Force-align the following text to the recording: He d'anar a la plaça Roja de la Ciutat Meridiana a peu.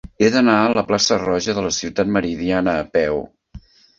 He 0.19 0.27
d'anar 0.35 0.53
a 0.61 0.71
la 0.77 0.83
plaça 0.87 1.17
Roja 1.23 1.55
de 1.59 1.65
la 1.67 1.69
Ciutat 1.77 2.11
Meridiana 2.17 2.75
a 2.79 2.87
peu. 2.97 3.21